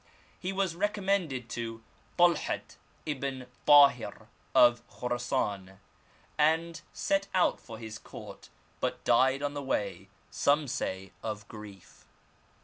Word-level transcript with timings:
He 0.39 0.51
was 0.51 0.73
recommended 0.75 1.47
to 1.51 1.83
Talhat 2.17 2.75
ibn 3.05 3.45
Tahir, 3.67 4.29
of 4.55 4.81
Khorasan, 4.89 5.77
and 6.39 6.81
set 6.91 7.27
out 7.35 7.59
for 7.59 7.77
his 7.77 7.99
court, 7.99 8.49
but 8.79 9.03
died 9.03 9.43
on 9.43 9.53
the 9.53 9.61
way, 9.61 10.07
some 10.31 10.67
say 10.67 11.11
of 11.21 11.47
grief. 11.47 12.07